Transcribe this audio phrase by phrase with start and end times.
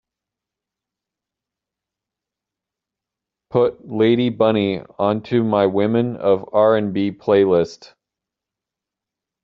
[3.51, 7.93] Put lady bunny onto my Women of R&B playlist.